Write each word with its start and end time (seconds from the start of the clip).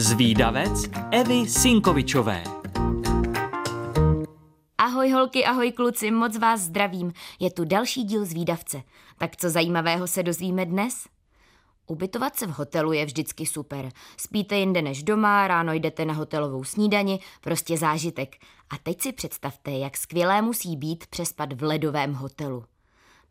Zvídavec 0.00 0.90
Evy 1.10 1.48
Sinkovičové. 1.48 2.44
Ahoj 4.78 5.10
holky, 5.10 5.44
ahoj 5.44 5.72
kluci, 5.72 6.10
moc 6.10 6.38
vás 6.38 6.60
zdravím. 6.60 7.12
Je 7.40 7.50
tu 7.50 7.64
další 7.64 8.04
díl 8.04 8.24
Zvídavce. 8.24 8.82
Tak 9.16 9.36
co 9.36 9.50
zajímavého 9.50 10.06
se 10.06 10.22
dozvíme 10.22 10.66
dnes? 10.66 10.94
Ubytovat 11.86 12.36
se 12.36 12.46
v 12.46 12.50
hotelu 12.50 12.92
je 12.92 13.04
vždycky 13.04 13.46
super. 13.46 13.88
Spíte 14.16 14.56
jinde 14.56 14.82
než 14.82 15.02
doma, 15.02 15.48
ráno 15.48 15.72
jdete 15.72 16.04
na 16.04 16.14
hotelovou 16.14 16.64
snídani, 16.64 17.20
prostě 17.40 17.76
zážitek. 17.78 18.36
A 18.70 18.78
teď 18.82 19.02
si 19.02 19.12
představte, 19.12 19.70
jak 19.70 19.96
skvělé 19.96 20.42
musí 20.42 20.76
být 20.76 21.06
přespat 21.06 21.52
v 21.52 21.62
ledovém 21.62 22.14
hotelu. 22.14 22.64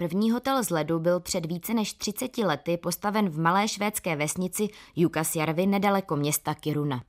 První 0.00 0.30
hotel 0.30 0.64
z 0.64 0.70
ledu 0.70 0.98
byl 0.98 1.20
před 1.20 1.46
více 1.46 1.74
než 1.74 1.92
30 1.92 2.38
lety 2.38 2.76
postaven 2.76 3.28
v 3.28 3.38
malé 3.38 3.68
švédské 3.68 4.16
vesnici 4.16 4.68
Jukasjärvi 4.96 5.66
nedaleko 5.66 6.16
města 6.16 6.54
Kiruna. 6.54 7.02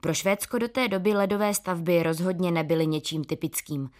Pro 0.00 0.14
Švédsko 0.14 0.58
do 0.58 0.68
té 0.68 0.88
doby 0.88 1.14
ledové 1.14 1.54
stavby 1.54 2.02
rozhodně 2.02 2.50
nebyly 2.50 2.86
něčím 2.86 3.24
typickým, 3.24 3.90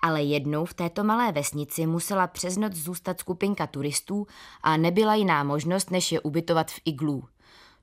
ale 0.00 0.22
jednou 0.22 0.64
v 0.64 0.74
této 0.74 1.04
malé 1.04 1.32
vesnici 1.32 1.86
musela 1.86 2.26
přes 2.26 2.56
noc 2.56 2.72
zůstat 2.72 3.20
skupinka 3.20 3.66
turistů 3.66 4.26
a 4.62 4.76
nebyla 4.76 5.14
jiná 5.14 5.44
možnost, 5.44 5.90
než 5.90 6.12
je 6.12 6.20
ubytovat 6.20 6.70
v 6.70 6.80
iglů. 6.84 7.24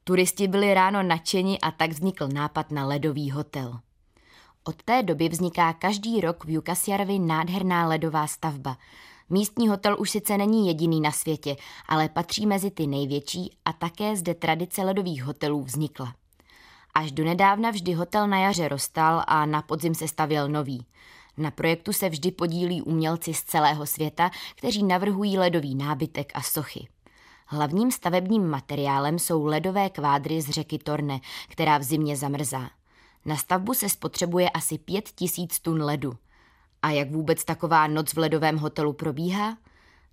Turisti 0.04 0.48
byli 0.48 0.74
ráno 0.74 1.04
nadšeni 1.04 1.60
a 1.60 1.72
tak 1.72 1.92
vznikl 1.92 2.28
nápad 2.28 2.72
na 2.72 2.88
ledový 2.88 3.32
hotel. 3.32 3.80
Od 4.64 4.84
té 4.84 5.04
doby 5.04 5.30
vzniká 5.30 5.74
každý 5.74 6.22
rok 6.22 6.46
v 6.46 6.50
Jukasjärvi 6.50 7.20
nádherná 7.20 7.88
ledová 7.88 8.28
stavba– 8.28 8.78
Místní 9.30 9.68
hotel 9.68 9.96
už 10.00 10.10
sice 10.10 10.38
není 10.38 10.68
jediný 10.68 11.02
na 11.02 11.12
světě, 11.12 11.56
ale 11.88 12.10
patří 12.10 12.46
mezi 12.46 12.72
ty 12.72 12.88
největší 12.88 13.58
a 13.66 13.74
také 13.74 14.16
zde 14.16 14.34
tradice 14.34 14.84
ledových 14.84 15.24
hotelů 15.24 15.64
vznikla. 15.64 16.14
Až 16.94 17.12
do 17.12 17.24
nedávna 17.24 17.70
vždy 17.70 17.94
hotel 17.94 18.28
na 18.28 18.40
jaře 18.40 18.68
rostal 18.68 19.24
a 19.28 19.46
na 19.46 19.62
podzim 19.62 19.96
se 19.96 20.08
stavěl 20.08 20.50
nový. 20.50 20.86
Na 21.38 21.52
projektu 21.52 21.94
se 21.94 22.10
vždy 22.10 22.32
podílí 22.32 22.82
umělci 22.82 23.34
z 23.34 23.44
celého 23.44 23.86
světa, 23.86 24.32
kteří 24.56 24.84
navrhují 24.84 25.38
ledový 25.38 25.76
nábytek 25.76 26.32
a 26.36 26.42
sochy. 26.42 26.88
Hlavním 27.46 27.92
stavebním 27.92 28.48
materiálem 28.48 29.20
jsou 29.20 29.46
ledové 29.46 29.90
kvádry 29.90 30.42
z 30.42 30.50
řeky 30.50 30.78
Torne, 30.78 31.20
která 31.48 31.78
v 31.78 31.84
zimě 31.84 32.18
zamrzá. 32.18 32.70
Na 33.26 33.36
stavbu 33.36 33.74
se 33.74 33.90
spotřebuje 33.90 34.50
asi 34.50 34.78
5000 34.78 35.60
tun 35.60 35.82
ledu. 35.82 36.18
A 36.88 36.92
jak 36.92 37.12
vůbec 37.12 37.46
taková 37.46 37.88
noc 37.88 38.14
v 38.14 38.18
ledovém 38.18 38.58
hotelu 38.58 38.94
probíhá? 38.94 39.58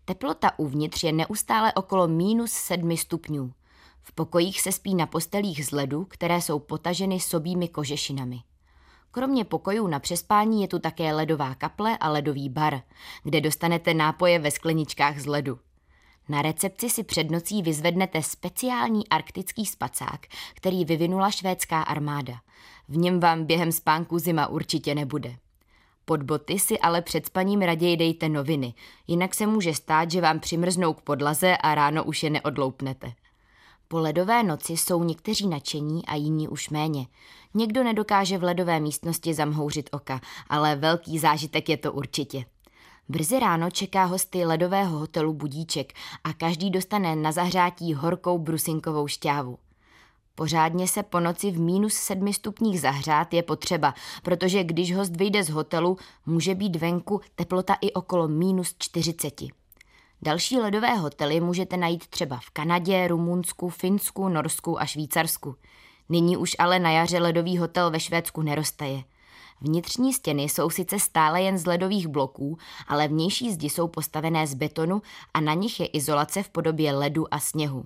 Teplota 0.04 0.58
uvnitř 0.58 1.02
je 1.02 1.12
neustále 1.12 1.72
okolo 1.72 2.08
minus 2.08 2.50
sedmi 2.52 2.96
stupňů. 2.96 3.52
V 4.02 4.12
pokojích 4.12 4.60
se 4.60 4.72
spí 4.72 4.94
na 4.94 5.06
postelích 5.06 5.66
z 5.66 5.70
ledu, 5.70 6.04
které 6.04 6.40
jsou 6.40 6.58
potaženy 6.58 7.20
sobými 7.20 7.68
kožešinami. 7.68 8.40
Kromě 9.10 9.44
pokojů 9.44 9.86
na 9.86 9.98
přespání 9.98 10.62
je 10.62 10.68
tu 10.68 10.78
také 10.78 11.14
ledová 11.14 11.54
kaple 11.54 11.98
a 11.98 12.10
ledový 12.10 12.48
bar, 12.48 12.82
kde 13.22 13.40
dostanete 13.40 13.94
nápoje 13.94 14.38
ve 14.38 14.50
skleničkách 14.50 15.18
z 15.18 15.26
ledu. 15.26 15.58
Na 16.28 16.42
recepci 16.42 16.90
si 16.90 17.04
před 17.04 17.30
nocí 17.30 17.62
vyzvednete 17.62 18.22
speciální 18.22 19.08
arktický 19.08 19.66
spacák, 19.66 20.26
který 20.54 20.84
vyvinula 20.84 21.30
švédská 21.30 21.82
armáda. 21.82 22.40
V 22.88 22.96
něm 22.96 23.20
vám 23.20 23.44
během 23.44 23.72
spánku 23.72 24.18
zima 24.18 24.46
určitě 24.46 24.94
nebude. 24.94 25.36
Pod 26.04 26.22
boty 26.22 26.58
si 26.58 26.78
ale 26.78 27.02
před 27.02 27.26
spaním 27.26 27.62
raději 27.62 27.96
dejte 27.96 28.28
noviny, 28.28 28.74
jinak 29.06 29.34
se 29.34 29.46
může 29.46 29.74
stát, 29.74 30.10
že 30.10 30.20
vám 30.20 30.40
přimrznou 30.40 30.94
k 30.94 31.00
podlaze 31.00 31.56
a 31.56 31.74
ráno 31.74 32.04
už 32.04 32.22
je 32.22 32.30
neodloupnete. 32.30 33.12
Po 33.88 33.98
ledové 33.98 34.42
noci 34.42 34.72
jsou 34.72 35.04
někteří 35.04 35.48
nadšení 35.48 36.06
a 36.06 36.14
jiní 36.14 36.48
už 36.48 36.70
méně. 36.70 37.06
Někdo 37.54 37.84
nedokáže 37.84 38.38
v 38.38 38.42
ledové 38.42 38.80
místnosti 38.80 39.34
zamhouřit 39.34 39.88
oka, 39.92 40.20
ale 40.48 40.76
velký 40.76 41.18
zážitek 41.18 41.68
je 41.68 41.76
to 41.76 41.92
určitě. 41.92 42.44
Brzy 43.08 43.38
ráno 43.38 43.70
čeká 43.70 44.04
hosty 44.04 44.44
ledového 44.44 44.98
hotelu 44.98 45.32
budíček 45.32 45.92
a 46.24 46.32
každý 46.32 46.70
dostane 46.70 47.16
na 47.16 47.32
zahřátí 47.32 47.94
horkou 47.94 48.38
brusinkovou 48.38 49.06
šťávu. 49.06 49.58
Pořádně 50.34 50.88
se 50.88 51.02
po 51.02 51.20
noci 51.20 51.50
v 51.50 51.60
minus 51.60 51.94
sedmi 51.94 52.32
stupních 52.32 52.80
zahřát 52.80 53.34
je 53.34 53.42
potřeba, 53.42 53.94
protože 54.22 54.64
když 54.64 54.94
host 54.94 55.16
vyjde 55.16 55.44
z 55.44 55.50
hotelu, 55.50 55.96
může 56.26 56.54
být 56.54 56.76
venku 56.76 57.20
teplota 57.34 57.76
i 57.80 57.92
okolo 57.92 58.28
minus 58.28 58.74
40. 58.78 59.42
Další 60.22 60.58
ledové 60.58 60.94
hotely 60.94 61.40
můžete 61.40 61.76
najít 61.76 62.06
třeba 62.06 62.36
v 62.36 62.50
Kanadě, 62.50 63.08
Rumunsku, 63.08 63.68
Finsku, 63.68 64.28
Norsku 64.28 64.80
a 64.80 64.86
Švýcarsku. 64.86 65.56
Nyní 66.08 66.36
už 66.36 66.56
ale 66.58 66.78
na 66.78 66.90
jaře 66.90 67.18
ledový 67.18 67.58
hotel 67.58 67.90
ve 67.90 68.00
Švédsku 68.00 68.42
nerostaje. 68.42 69.04
Vnitřní 69.60 70.12
stěny 70.12 70.42
jsou 70.42 70.70
sice 70.70 70.98
stále 70.98 71.42
jen 71.42 71.58
z 71.58 71.66
ledových 71.66 72.06
bloků, 72.06 72.58
ale 72.88 73.08
vnější 73.08 73.52
zdi 73.52 73.70
jsou 73.70 73.88
postavené 73.88 74.46
z 74.46 74.54
betonu 74.54 75.02
a 75.34 75.40
na 75.40 75.54
nich 75.54 75.80
je 75.80 75.86
izolace 75.86 76.42
v 76.42 76.48
podobě 76.48 76.92
ledu 76.92 77.34
a 77.34 77.40
sněhu. 77.40 77.84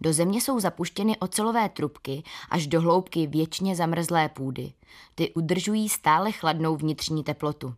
Do 0.00 0.12
země 0.12 0.40
jsou 0.40 0.60
zapuštěny 0.60 1.16
ocelové 1.18 1.68
trubky 1.68 2.22
až 2.50 2.66
do 2.66 2.80
hloubky 2.80 3.26
věčně 3.26 3.76
zamrzlé 3.76 4.28
půdy. 4.28 4.72
Ty 5.14 5.34
udržují 5.34 5.88
stále 5.88 6.32
chladnou 6.32 6.76
vnitřní 6.76 7.24
teplotu. 7.24 7.74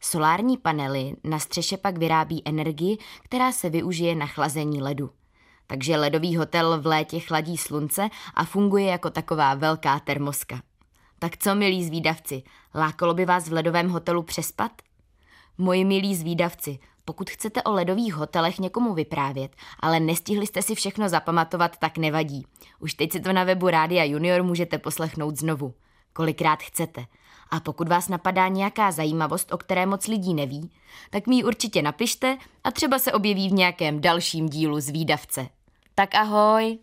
Solární 0.00 0.56
panely 0.56 1.16
na 1.24 1.38
střeše 1.38 1.76
pak 1.76 1.98
vyrábí 1.98 2.42
energii, 2.44 2.98
která 3.22 3.52
se 3.52 3.70
využije 3.70 4.14
na 4.14 4.26
chlazení 4.26 4.82
ledu. 4.82 5.10
Takže 5.66 5.96
ledový 5.96 6.36
hotel 6.36 6.80
v 6.80 6.86
létě 6.86 7.20
chladí 7.20 7.56
slunce 7.56 8.08
a 8.34 8.44
funguje 8.44 8.84
jako 8.84 9.10
taková 9.10 9.54
velká 9.54 10.00
termoska. 10.00 10.62
Tak 11.18 11.36
co, 11.36 11.54
milí 11.54 11.84
zvídavci, 11.84 12.42
lákalo 12.74 13.14
by 13.14 13.24
vás 13.24 13.48
v 13.48 13.52
ledovém 13.52 13.88
hotelu 13.88 14.22
přespat? 14.22 14.72
Moji 15.58 15.84
milí 15.84 16.16
zvídavci, 16.16 16.78
pokud 17.06 17.30
chcete 17.30 17.62
o 17.62 17.72
ledových 17.72 18.14
hotelech 18.14 18.58
někomu 18.58 18.94
vyprávět, 18.94 19.56
ale 19.80 20.00
nestihli 20.00 20.46
jste 20.46 20.62
si 20.62 20.74
všechno 20.74 21.08
zapamatovat, 21.08 21.76
tak 21.76 21.98
nevadí. 21.98 22.46
Už 22.80 22.94
teď 22.94 23.12
si 23.12 23.20
to 23.20 23.32
na 23.32 23.44
webu 23.44 23.70
Rádia 23.70 24.04
Junior 24.04 24.42
můžete 24.42 24.78
poslechnout 24.78 25.36
znovu. 25.36 25.74
Kolikrát 26.12 26.62
chcete. 26.62 27.04
A 27.50 27.60
pokud 27.60 27.88
vás 27.88 28.08
napadá 28.08 28.48
nějaká 28.48 28.90
zajímavost, 28.90 29.52
o 29.52 29.58
které 29.58 29.86
moc 29.86 30.06
lidí 30.06 30.34
neví, 30.34 30.70
tak 31.10 31.26
mi 31.26 31.36
ji 31.36 31.44
určitě 31.44 31.82
napište 31.82 32.38
a 32.64 32.70
třeba 32.70 32.98
se 32.98 33.12
objeví 33.12 33.48
v 33.48 33.52
nějakém 33.52 34.00
dalším 34.00 34.48
dílu 34.48 34.80
z 34.80 34.88
výdavce. 34.88 35.48
Tak 35.94 36.14
ahoj! 36.14 36.78